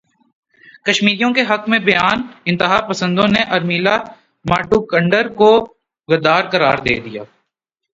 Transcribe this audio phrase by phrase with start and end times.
[0.85, 3.95] کشمیریوں کے حق میں بیان انتہا پسندوں نے ارمیلا
[4.45, 5.51] ماٹونڈکر کو
[6.09, 7.23] غدار قرار دے دیا